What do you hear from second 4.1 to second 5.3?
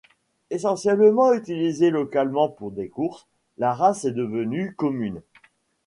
devenue commune.